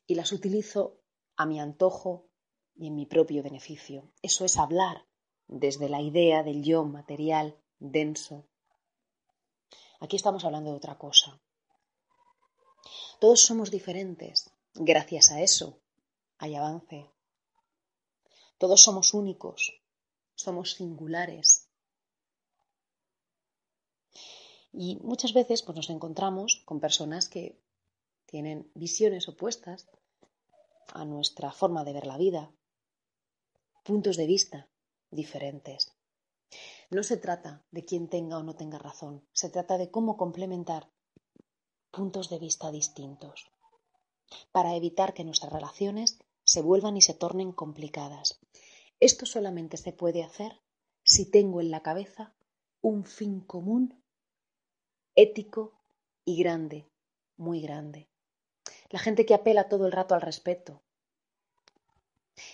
y 0.08 0.16
las 0.16 0.32
utilizo 0.32 1.02
a 1.36 1.46
mi 1.46 1.60
antojo 1.60 2.31
y 2.76 2.88
en 2.88 2.96
mi 2.96 3.06
propio 3.06 3.44
beneficio. 3.44 4.12
Eso 4.22 4.46
es 4.46 4.58
hablar 4.58 5.06
desde 5.48 5.90
la 5.90 6.02
idea 6.02 6.44
del 6.44 6.64
yo 6.64 6.84
material 6.84 7.58
denso. 7.80 8.46
Aquí 10.00 10.16
estamos 10.16 10.46
hablando 10.46 10.72
de 10.72 10.78
otra 10.78 10.98
cosa. 10.98 11.40
Todos 13.20 13.42
somos 13.42 13.70
diferentes. 13.72 14.52
Gracias 14.74 15.32
a 15.32 15.42
eso 15.42 15.80
hay 16.38 16.56
avance. 16.56 17.10
Todos 18.58 18.82
somos 18.82 19.14
únicos 19.14 19.82
somos 20.42 20.74
singulares. 20.74 21.70
Y 24.74 24.98
muchas 24.98 25.34
veces 25.34 25.62
pues, 25.62 25.76
nos 25.76 25.90
encontramos 25.90 26.64
con 26.66 26.80
personas 26.80 27.30
que 27.30 27.60
tienen 28.26 28.72
visiones 28.74 29.28
opuestas 29.28 29.90
a 30.94 31.06
nuestra 31.06 31.52
forma 31.52 31.84
de 31.84 31.94
ver 31.94 32.08
la 32.08 32.18
vida, 32.18 32.52
puntos 33.84 34.18
de 34.18 34.28
vista 34.28 34.70
diferentes. 35.10 35.96
No 36.90 37.04
se 37.04 37.18
trata 37.18 37.64
de 37.72 37.86
quién 37.86 38.10
tenga 38.10 38.38
o 38.38 38.44
no 38.44 38.56
tenga 38.56 38.78
razón, 38.78 39.26
se 39.34 39.50
trata 39.50 39.78
de 39.78 39.90
cómo 39.90 40.18
complementar 40.18 40.92
puntos 41.92 42.30
de 42.30 42.40
vista 42.40 42.72
distintos 42.72 43.52
para 44.52 44.76
evitar 44.76 45.14
que 45.14 45.24
nuestras 45.24 45.52
relaciones 45.52 46.20
se 46.44 46.62
vuelvan 46.62 46.96
y 46.98 47.02
se 47.02 47.14
tornen 47.14 47.52
complicadas 47.52 48.40
esto 49.02 49.26
solamente 49.26 49.78
se 49.78 49.94
puede 49.94 50.24
hacer 50.24 50.62
si 51.04 51.30
tengo 51.30 51.60
en 51.60 51.72
la 51.72 51.82
cabeza 51.82 52.36
un 52.82 53.04
fin 53.04 53.42
común, 53.42 54.00
ético 55.16 55.74
y 56.24 56.38
grande, 56.38 56.88
muy 57.36 57.62
grande. 57.62 58.10
La 58.92 59.00
gente 59.00 59.26
que 59.26 59.34
apela 59.34 59.70
todo 59.70 59.88
el 59.88 59.92
rato 59.92 60.14
al 60.14 60.22
respeto 60.22 60.84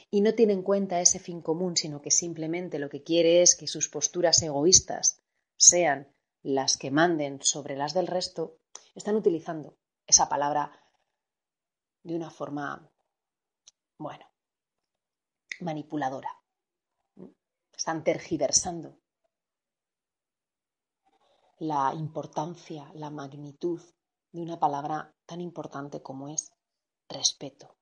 y 0.10 0.22
no 0.22 0.34
tiene 0.34 0.54
en 0.54 0.64
cuenta 0.64 1.02
ese 1.02 1.20
fin 1.20 1.42
común, 1.42 1.78
sino 1.78 2.02
que 2.02 2.12
simplemente 2.12 2.80
lo 2.80 2.90
que 2.90 3.04
quiere 3.04 3.42
es 3.42 3.56
que 3.56 3.68
sus 3.68 3.90
posturas 3.90 4.42
egoístas 4.42 5.22
sean 5.58 6.14
las 6.44 6.78
que 6.78 6.92
manden 6.92 7.42
sobre 7.42 7.76
las 7.76 7.94
del 7.94 8.08
resto, 8.08 8.60
están 8.96 9.16
utilizando 9.16 9.78
esa 10.06 10.30
palabra 10.30 10.72
de 12.04 12.16
una 12.16 12.30
forma, 12.30 12.90
bueno, 13.98 14.26
manipuladora. 15.60 16.32
Están 17.76 18.04
tergiversando 18.04 18.98
la 21.60 21.94
importancia, 21.94 22.92
la 22.94 23.10
magnitud 23.10 23.82
de 24.32 24.42
una 24.42 24.60
palabra 24.60 25.16
tan 25.26 25.42
importante 25.42 26.02
como 26.02 26.30
es 26.30 26.52
respeto. 27.10 27.77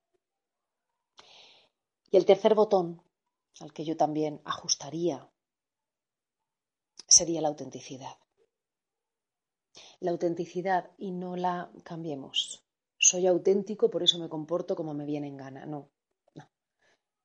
Y 2.11 2.17
el 2.17 2.25
tercer 2.25 2.55
botón, 2.55 3.01
al 3.59 3.73
que 3.73 3.85
yo 3.85 3.97
también 3.97 4.41
ajustaría, 4.45 5.29
sería 7.07 7.41
la 7.41 7.49
autenticidad. 7.49 8.17
La 9.99 10.11
autenticidad 10.11 10.91
y 10.97 11.11
no 11.11 11.35
la 11.35 11.71
cambiemos. 11.83 12.63
Soy 12.97 13.27
auténtico, 13.27 13.89
por 13.89 14.03
eso 14.03 14.19
me 14.19 14.29
comporto 14.29 14.75
como 14.75 14.93
me 14.93 15.05
viene 15.05 15.27
en 15.27 15.37
gana. 15.37 15.65
No, 15.65 15.89
no, 16.33 16.49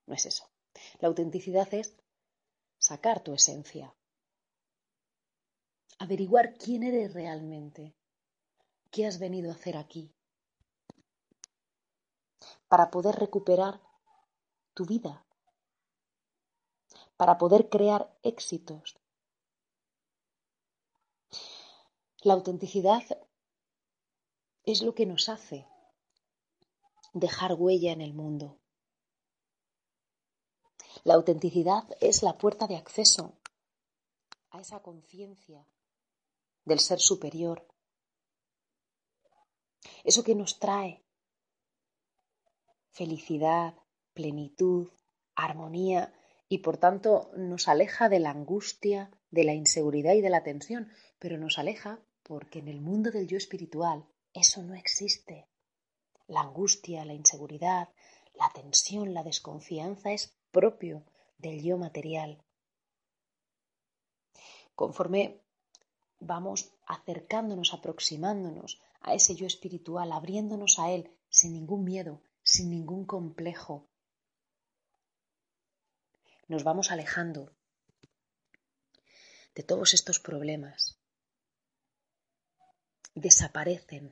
no 0.06 0.14
es 0.14 0.26
eso. 0.26 0.50
La 0.98 1.08
autenticidad 1.08 1.72
es 1.74 1.96
sacar 2.78 3.22
tu 3.22 3.32
esencia, 3.34 3.94
averiguar 5.98 6.54
quién 6.54 6.82
eres 6.82 7.12
realmente, 7.12 7.94
qué 8.90 9.06
has 9.06 9.18
venido 9.18 9.50
a 9.50 9.54
hacer 9.54 9.76
aquí, 9.76 10.14
para 12.68 12.90
poder 12.90 13.16
recuperar 13.16 13.80
tu 14.80 14.86
vida, 14.86 15.26
para 17.18 17.36
poder 17.36 17.68
crear 17.68 18.02
éxitos. 18.22 18.96
La 22.22 22.32
autenticidad 22.32 23.04
es 24.64 24.80
lo 24.80 24.94
que 24.94 25.04
nos 25.04 25.28
hace 25.28 25.66
dejar 27.12 27.52
huella 27.58 27.92
en 27.92 28.00
el 28.00 28.14
mundo. 28.14 28.58
La 31.04 31.12
autenticidad 31.12 31.84
es 32.00 32.22
la 32.22 32.38
puerta 32.38 32.66
de 32.66 32.76
acceso 32.76 33.34
a 34.48 34.62
esa 34.62 34.80
conciencia 34.80 35.66
del 36.64 36.80
ser 36.80 37.00
superior. 37.00 37.68
Eso 40.04 40.24
que 40.24 40.34
nos 40.34 40.58
trae 40.58 41.04
felicidad, 42.92 43.74
plenitud, 44.14 44.90
armonía 45.34 46.12
y 46.48 46.58
por 46.58 46.76
tanto 46.76 47.30
nos 47.36 47.68
aleja 47.68 48.08
de 48.08 48.20
la 48.20 48.30
angustia, 48.30 49.10
de 49.30 49.44
la 49.44 49.54
inseguridad 49.54 50.14
y 50.14 50.20
de 50.20 50.30
la 50.30 50.42
tensión, 50.42 50.90
pero 51.18 51.38
nos 51.38 51.58
aleja 51.58 52.00
porque 52.22 52.58
en 52.58 52.68
el 52.68 52.80
mundo 52.80 53.10
del 53.10 53.26
yo 53.26 53.36
espiritual 53.36 54.04
eso 54.32 54.62
no 54.62 54.74
existe. 54.74 55.48
La 56.26 56.42
angustia, 56.42 57.04
la 57.04 57.14
inseguridad, 57.14 57.88
la 58.34 58.50
tensión, 58.54 59.14
la 59.14 59.22
desconfianza 59.22 60.12
es 60.12 60.36
propio 60.50 61.04
del 61.38 61.62
yo 61.62 61.78
material. 61.78 62.42
Conforme 64.74 65.40
vamos 66.20 66.72
acercándonos, 66.86 67.74
aproximándonos 67.74 68.80
a 69.00 69.14
ese 69.14 69.34
yo 69.34 69.46
espiritual, 69.46 70.12
abriéndonos 70.12 70.78
a 70.78 70.90
él 70.90 71.10
sin 71.28 71.52
ningún 71.52 71.84
miedo, 71.84 72.22
sin 72.42 72.70
ningún 72.70 73.04
complejo, 73.04 73.89
nos 76.50 76.64
vamos 76.64 76.90
alejando 76.90 77.42
de 79.54 79.62
todos 79.62 79.94
estos 79.94 80.18
problemas. 80.18 80.98
Desaparecen 83.14 84.04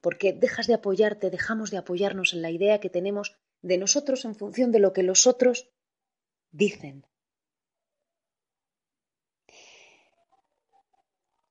porque 0.00 0.32
dejas 0.32 0.68
de 0.68 0.74
apoyarte, 0.74 1.30
dejamos 1.30 1.72
de 1.72 1.78
apoyarnos 1.78 2.32
en 2.34 2.42
la 2.42 2.50
idea 2.50 2.78
que 2.78 2.90
tenemos 2.90 3.36
de 3.62 3.78
nosotros 3.78 4.24
en 4.24 4.36
función 4.36 4.70
de 4.70 4.78
lo 4.78 4.92
que 4.92 5.02
los 5.02 5.26
otros 5.26 5.68
dicen. 6.52 7.04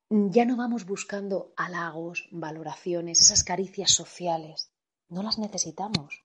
Ya 0.10 0.46
no 0.46 0.56
vamos 0.56 0.86
buscando 0.86 1.54
halagos, 1.58 2.30
valoraciones, 2.32 3.20
esas 3.20 3.44
caricias 3.44 3.92
sociales. 3.92 4.72
No 5.10 5.24
las 5.24 5.40
necesitamos. 5.40 6.24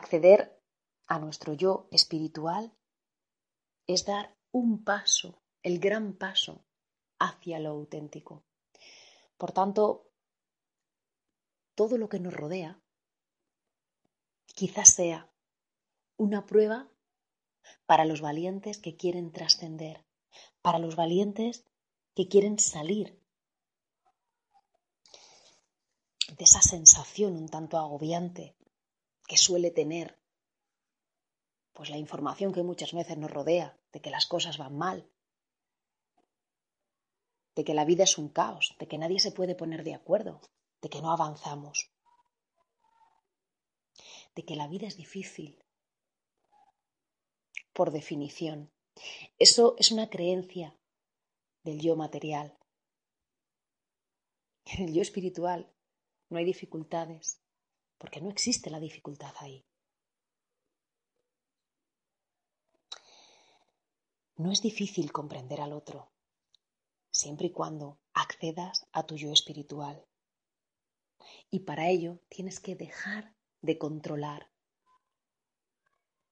Acceder 0.00 0.58
a 1.08 1.18
nuestro 1.18 1.52
yo 1.52 1.86
espiritual 1.90 2.72
es 3.86 4.06
dar 4.06 4.34
un 4.50 4.82
paso, 4.82 5.42
el 5.62 5.78
gran 5.78 6.14
paso 6.14 6.64
hacia 7.18 7.58
lo 7.58 7.68
auténtico. 7.68 8.42
Por 9.36 9.52
tanto, 9.52 10.10
todo 11.74 11.98
lo 11.98 12.08
que 12.08 12.18
nos 12.18 12.32
rodea 12.32 12.80
quizás 14.46 14.88
sea 14.88 15.30
una 16.16 16.46
prueba 16.46 16.90
para 17.84 18.06
los 18.06 18.22
valientes 18.22 18.78
que 18.78 18.96
quieren 18.96 19.32
trascender, 19.32 20.06
para 20.62 20.78
los 20.78 20.96
valientes 20.96 21.66
que 22.14 22.26
quieren 22.26 22.58
salir 22.58 23.22
de 26.26 26.44
esa 26.44 26.62
sensación 26.62 27.36
un 27.36 27.50
tanto 27.50 27.76
agobiante 27.76 28.56
que 29.30 29.36
suele 29.36 29.70
tener 29.70 30.18
pues 31.72 31.88
la 31.88 31.98
información 31.98 32.52
que 32.52 32.64
muchas 32.64 32.92
veces 32.92 33.16
nos 33.16 33.30
rodea 33.30 33.78
de 33.92 34.00
que 34.02 34.10
las 34.10 34.26
cosas 34.26 34.58
van 34.58 34.76
mal, 34.76 35.08
de 37.54 37.62
que 37.62 37.72
la 37.72 37.84
vida 37.84 38.02
es 38.02 38.18
un 38.18 38.28
caos, 38.28 38.74
de 38.80 38.88
que 38.88 38.98
nadie 38.98 39.20
se 39.20 39.30
puede 39.30 39.54
poner 39.54 39.84
de 39.84 39.94
acuerdo, 39.94 40.40
de 40.82 40.88
que 40.88 41.00
no 41.00 41.12
avanzamos, 41.12 41.92
de 44.34 44.44
que 44.44 44.56
la 44.56 44.66
vida 44.66 44.88
es 44.88 44.96
difícil, 44.96 45.64
por 47.72 47.92
definición. 47.92 48.72
Eso 49.38 49.76
es 49.78 49.92
una 49.92 50.10
creencia 50.10 50.76
del 51.62 51.80
yo 51.80 51.94
material. 51.94 52.58
En 54.64 54.88
el 54.88 54.92
yo 54.92 55.02
espiritual 55.02 55.72
no 56.30 56.38
hay 56.38 56.44
dificultades, 56.44 57.40
porque 58.00 58.22
no 58.22 58.30
existe 58.30 58.70
la 58.70 58.80
dificultad 58.80 59.34
ahí. 59.40 59.62
No 64.36 64.50
es 64.50 64.62
difícil 64.62 65.12
comprender 65.12 65.60
al 65.60 65.74
otro, 65.74 66.10
siempre 67.10 67.48
y 67.48 67.52
cuando 67.52 68.00
accedas 68.14 68.88
a 68.92 69.04
tu 69.04 69.16
yo 69.16 69.32
espiritual. 69.32 70.06
Y 71.50 71.60
para 71.60 71.90
ello 71.90 72.22
tienes 72.30 72.58
que 72.58 72.74
dejar 72.74 73.36
de 73.60 73.76
controlar, 73.76 74.50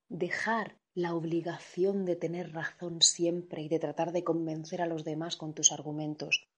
dejar 0.09 0.81
la 0.95 1.15
obligación 1.15 2.07
de 2.07 2.17
tener 2.17 2.55
razón 2.55 3.03
siempre 3.03 3.61
y 3.61 3.69
de 3.69 3.79
tratar 3.79 4.13
de 4.13 4.25
convencer 4.25 4.81
a 4.81 4.87
los 4.87 5.05
demás 5.05 5.37
con 5.37 5.53
tus 5.53 5.71
argumentos. 5.71 6.49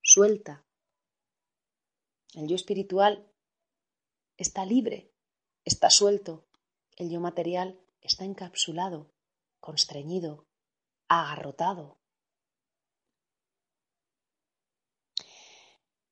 Suelta. 0.00 0.64
El 2.32 2.48
yo 2.48 2.56
espiritual 2.56 3.30
está 4.36 4.64
libre, 4.64 5.10
está 5.64 5.90
suelto. 5.90 6.44
El 6.96 7.10
yo 7.10 7.20
material 7.20 7.80
está 8.00 8.24
encapsulado, 8.24 9.10
constreñido, 9.60 10.46
agarrotado. 11.08 11.98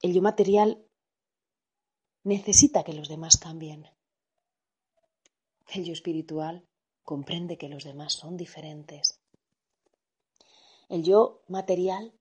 El 0.00 0.12
yo 0.14 0.22
material 0.22 0.84
necesita 2.24 2.82
que 2.82 2.92
los 2.92 3.08
demás 3.08 3.36
cambien. 3.36 3.88
El 5.68 5.84
yo 5.84 5.92
espiritual 5.92 6.66
comprende 7.02 7.58
que 7.58 7.68
los 7.68 7.84
demás 7.84 8.12
son 8.12 8.36
diferentes. 8.36 9.20
El 10.88 11.04
yo 11.04 11.42
material 11.48 12.12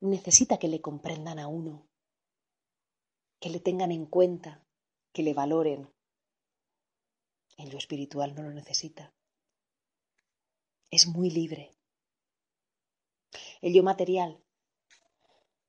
necesita 0.00 0.58
que 0.58 0.68
le 0.68 0.80
comprendan 0.80 1.38
a 1.38 1.48
uno, 1.48 1.85
que 3.40 3.50
le 3.50 3.60
tengan 3.60 3.92
en 3.92 4.06
cuenta, 4.06 4.64
que 5.12 5.22
le 5.22 5.34
valoren. 5.34 5.90
El 7.56 7.70
yo 7.70 7.78
espiritual 7.78 8.34
no 8.34 8.42
lo 8.42 8.52
necesita. 8.52 9.14
Es 10.90 11.06
muy 11.06 11.30
libre. 11.30 11.70
El 13.60 13.74
yo 13.74 13.82
material 13.82 14.42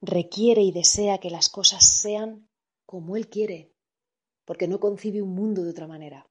requiere 0.01 0.61
y 0.61 0.71
desea 0.71 1.19
que 1.19 1.29
las 1.29 1.49
cosas 1.49 1.85
sean 1.85 2.49
como 2.85 3.17
Él 3.17 3.29
quiere, 3.29 3.73
porque 4.45 4.67
no 4.67 4.79
concibe 4.79 5.21
un 5.21 5.33
mundo 5.33 5.63
de 5.63 5.71
otra 5.71 5.87
manera. 5.87 6.29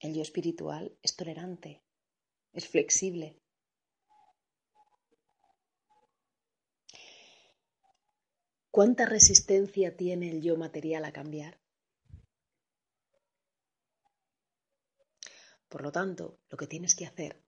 El 0.00 0.14
yo 0.14 0.22
espiritual 0.22 0.98
es 1.02 1.14
tolerante, 1.14 1.82
es 2.52 2.68
flexible. 2.68 3.41
¿Cuánta 8.72 9.04
resistencia 9.04 9.98
tiene 9.98 10.30
el 10.30 10.40
yo 10.40 10.56
material 10.56 11.04
a 11.04 11.12
cambiar? 11.12 11.60
Por 15.68 15.82
lo 15.82 15.92
tanto, 15.92 16.38
lo 16.48 16.56
que 16.56 16.66
tienes 16.66 16.94
que 16.94 17.04
hacer 17.04 17.44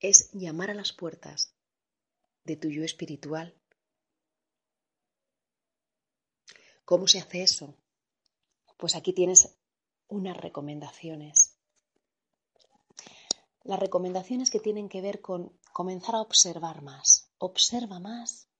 es 0.00 0.30
llamar 0.32 0.70
a 0.70 0.74
las 0.74 0.92
puertas 0.92 1.56
de 2.44 2.56
tu 2.56 2.68
yo 2.68 2.84
espiritual. 2.84 3.58
¿Cómo 6.84 7.08
se 7.08 7.18
hace 7.18 7.42
eso? 7.42 7.74
Pues 8.76 8.94
aquí 8.94 9.14
tienes 9.14 9.56
unas 10.08 10.36
recomendaciones. 10.36 11.56
Las 13.62 13.80
recomendaciones 13.80 14.50
que 14.50 14.60
tienen 14.60 14.90
que 14.90 15.00
ver 15.00 15.22
con 15.22 15.58
comenzar 15.72 16.16
a 16.16 16.20
observar 16.20 16.82
más. 16.82 17.30
Observa 17.38 17.98
más 17.98 18.51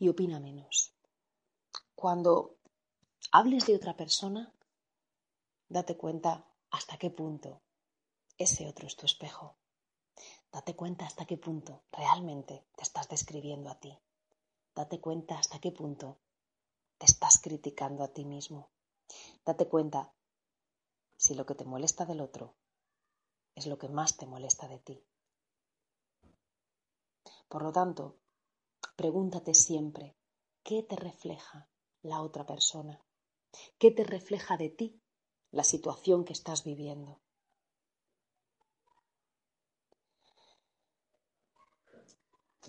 y 0.00 0.08
opina 0.08 0.40
menos. 0.40 0.94
Cuando 1.94 2.56
hables 3.30 3.66
de 3.66 3.76
otra 3.76 3.96
persona, 3.96 4.52
date 5.68 5.96
cuenta 5.96 6.46
hasta 6.70 6.96
qué 6.96 7.10
punto 7.10 7.60
ese 8.38 8.66
otro 8.66 8.86
es 8.86 8.96
tu 8.96 9.04
espejo. 9.04 9.58
Date 10.50 10.74
cuenta 10.74 11.04
hasta 11.04 11.26
qué 11.26 11.36
punto 11.36 11.84
realmente 11.92 12.64
te 12.74 12.82
estás 12.82 13.08
describiendo 13.10 13.70
a 13.70 13.78
ti. 13.78 13.96
Date 14.74 15.00
cuenta 15.00 15.38
hasta 15.38 15.60
qué 15.60 15.70
punto 15.70 16.18
te 16.96 17.04
estás 17.04 17.38
criticando 17.38 18.02
a 18.02 18.08
ti 18.08 18.24
mismo. 18.24 18.70
Date 19.44 19.68
cuenta 19.68 20.14
si 21.18 21.34
lo 21.34 21.44
que 21.44 21.54
te 21.54 21.66
molesta 21.66 22.06
del 22.06 22.22
otro 22.22 22.56
es 23.54 23.66
lo 23.66 23.76
que 23.78 23.90
más 23.90 24.16
te 24.16 24.24
molesta 24.24 24.66
de 24.66 24.78
ti. 24.78 25.04
Por 27.48 27.62
lo 27.62 27.72
tanto, 27.72 28.16
pregúntate 29.00 29.54
siempre, 29.54 30.14
¿qué 30.62 30.82
te 30.82 30.94
refleja 30.94 31.70
la 32.02 32.20
otra 32.20 32.44
persona? 32.44 33.02
¿Qué 33.78 33.90
te 33.90 34.04
refleja 34.04 34.58
de 34.58 34.68
ti 34.68 35.00
la 35.52 35.64
situación 35.64 36.22
que 36.26 36.34
estás 36.34 36.64
viviendo? 36.64 37.18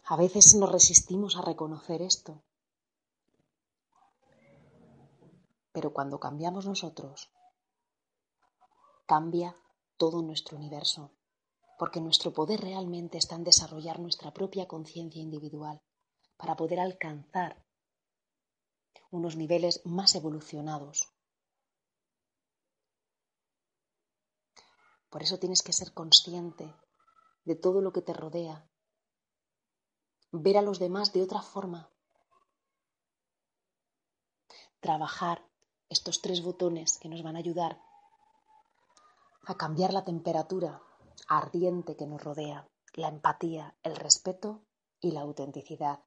A 0.06 0.16
veces 0.16 0.56
nos 0.56 0.72
resistimos 0.72 1.36
a 1.36 1.42
reconocer 1.42 2.02
esto, 2.02 2.42
pero 5.74 5.92
cuando 5.92 6.22
cambiamos 6.22 6.66
nosotros, 6.66 7.30
cambia 9.06 9.58
todo 9.98 10.22
nuestro 10.22 10.56
universo, 10.56 11.12
porque 11.78 12.00
nuestro 12.00 12.32
poder 12.32 12.62
realmente 12.62 13.18
está 13.18 13.36
en 13.36 13.44
desarrollar 13.44 14.00
nuestra 14.00 14.32
propia 14.34 14.66
conciencia 14.70 15.22
individual 15.22 15.82
para 16.42 16.56
poder 16.56 16.80
alcanzar 16.80 17.64
unos 19.12 19.36
niveles 19.36 19.86
más 19.86 20.16
evolucionados. 20.16 21.14
Por 25.12 25.22
eso 25.22 25.38
tienes 25.38 25.62
que 25.62 25.72
ser 25.72 25.94
consciente 25.94 26.74
de 27.46 27.56
todo 27.56 27.82
lo 27.82 27.94
que 27.94 28.02
te 28.02 28.14
rodea, 28.14 28.68
ver 30.32 30.58
a 30.58 30.64
los 30.64 30.80
demás 30.80 31.14
de 31.14 31.22
otra 31.22 31.44
forma, 31.44 31.92
trabajar 34.80 35.46
estos 35.90 36.22
tres 36.22 36.42
botones 36.42 36.98
que 36.98 37.10
nos 37.10 37.22
van 37.22 37.36
a 37.36 37.40
ayudar 37.40 37.80
a 39.46 39.58
cambiar 39.58 39.94
la 39.94 40.06
temperatura 40.06 40.82
ardiente 41.28 41.96
que 41.96 42.08
nos 42.08 42.24
rodea, 42.24 42.68
la 42.94 43.10
empatía, 43.10 43.76
el 43.84 43.96
respeto 43.96 44.64
y 45.00 45.12
la 45.12 45.22
autenticidad, 45.22 46.04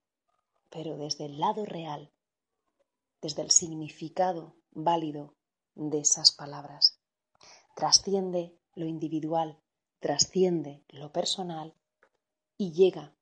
pero 0.75 0.97
desde 0.97 1.27
el 1.27 1.39
lado 1.39 1.65
real, 1.65 2.11
desde 3.23 3.43
el 3.43 3.53
significado 3.53 4.57
válido 4.73 5.37
de 5.77 6.01
esas 6.01 6.33
palabras. 6.33 6.99
Trasciende 7.77 8.59
lo 8.75 8.85
individual, 8.87 9.63
trasciende 10.01 10.83
lo 10.89 11.13
personal 11.13 11.77
y 12.57 12.73
llega 12.73 13.15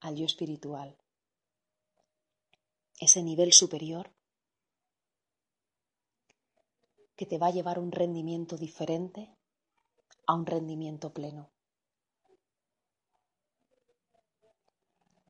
al 0.00 0.16
yo 0.16 0.26
espiritual. 0.26 0.98
Ese 3.00 3.22
nivel 3.22 3.54
superior 3.54 4.12
que 7.16 7.24
te 7.24 7.38
va 7.38 7.46
a 7.46 7.52
llevar 7.52 7.78
a 7.78 7.80
un 7.80 7.90
rendimiento 7.90 8.58
diferente 8.58 9.34
a 10.26 10.34
un 10.34 10.44
rendimiento 10.44 11.14
pleno. 11.14 11.48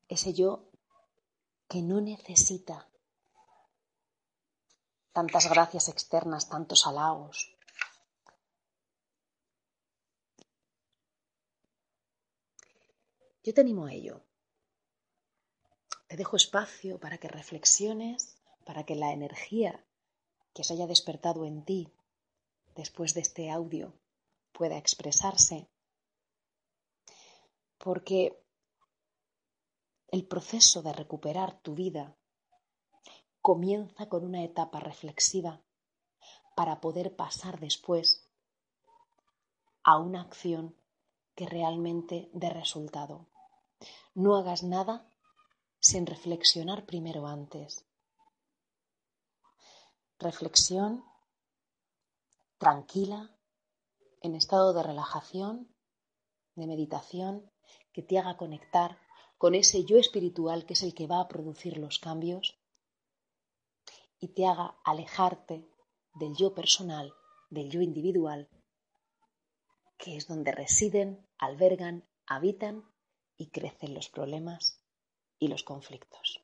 Ese 0.09 0.33
yo 0.33 0.68
que 1.69 1.83
no 1.83 2.01
necesita 2.01 2.89
tantas 5.13 5.47
gracias 5.47 5.87
externas, 5.87 6.49
tantos 6.49 6.87
halagos. 6.87 7.55
Yo 13.43 13.53
te 13.53 13.61
animo 13.61 13.85
a 13.85 13.93
ello. 13.93 14.23
Te 16.07 16.17
dejo 16.17 16.35
espacio 16.37 16.99
para 16.99 17.19
que 17.19 17.27
reflexiones, 17.27 18.35
para 18.65 18.83
que 18.83 18.95
la 18.95 19.13
energía 19.13 19.85
que 20.53 20.63
se 20.63 20.73
haya 20.73 20.87
despertado 20.87 21.45
en 21.45 21.63
ti 21.63 21.93
después 22.75 23.13
de 23.13 23.21
este 23.21 23.51
audio 23.51 23.93
pueda 24.53 24.77
expresarse. 24.77 25.69
Porque 27.77 28.43
el 30.11 30.25
proceso 30.25 30.81
de 30.81 30.93
recuperar 30.93 31.61
tu 31.61 31.75
vida 31.75 32.15
comienza 33.41 34.09
con 34.09 34.25
una 34.25 34.43
etapa 34.43 34.79
reflexiva 34.79 35.61
para 36.55 36.81
poder 36.81 37.15
pasar 37.15 37.59
después 37.59 38.27
a 39.83 39.97
una 39.97 40.21
acción 40.21 40.75
que 41.35 41.45
realmente 41.45 42.29
dé 42.33 42.49
resultado. 42.49 43.27
No 44.13 44.35
hagas 44.35 44.63
nada 44.63 45.09
sin 45.79 46.05
reflexionar 46.05 46.85
primero 46.85 47.27
antes. 47.27 47.85
Reflexión 50.19 51.05
tranquila, 52.57 53.33
en 54.21 54.35
estado 54.35 54.73
de 54.73 54.83
relajación, 54.83 55.73
de 56.55 56.67
meditación, 56.67 57.49
que 57.93 58.03
te 58.03 58.19
haga 58.19 58.35
conectar 58.35 58.99
con 59.39 59.55
ese 59.55 59.85
yo 59.85 59.97
espiritual 59.97 60.65
que 60.65 60.73
es 60.73 60.83
el 60.83 60.93
que 60.93 61.07
va 61.07 61.21
a 61.21 61.29
producir 61.29 61.77
los 61.77 61.97
cambios 61.97 62.59
y 64.19 64.27
te 64.27 64.45
haga 64.45 64.77
alejarte 64.83 65.65
del 66.13 66.35
yo 66.35 66.53
personal, 66.53 67.13
del 67.49 67.69
yo 67.69 67.81
individual, 67.81 68.49
que 69.97 70.17
es 70.17 70.27
donde 70.27 70.51
residen, 70.51 71.25
albergan, 71.37 72.05
habitan 72.27 72.83
y 73.37 73.47
crecen 73.47 73.93
los 73.93 74.09
problemas 74.09 74.83
y 75.39 75.47
los 75.47 75.63
conflictos. 75.63 76.43